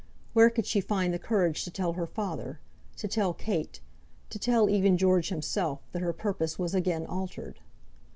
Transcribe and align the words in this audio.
Where 0.33 0.49
could 0.49 0.65
she 0.65 0.81
find 0.81 1.13
the 1.13 1.19
courage 1.19 1.63
to 1.63 1.69
tell 1.69 1.93
her 1.93 2.07
father, 2.07 2.59
to 2.97 3.07
tell 3.07 3.35
Kate, 3.35 3.79
to 4.31 4.39
tell 4.39 4.67
even 4.67 4.97
George 4.97 5.29
himself, 5.29 5.83
that 5.91 6.01
her 6.01 6.11
purpose 6.11 6.57
was 6.57 6.73
again 6.73 7.05
altered? 7.05 7.59